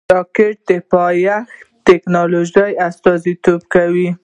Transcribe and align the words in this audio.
راکټ 0.15 0.55
د 0.69 0.71
پایښت 0.91 1.47
د 1.51 1.53
ټېکنالوژۍ 1.85 2.71
استازیتوب 2.87 3.61
کوي 3.73 4.09